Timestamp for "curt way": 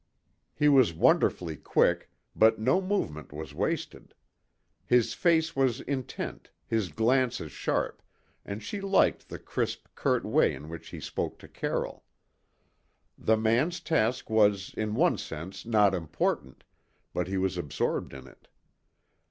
9.93-10.55